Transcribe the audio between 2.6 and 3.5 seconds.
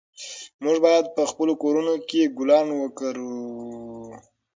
وکرلو.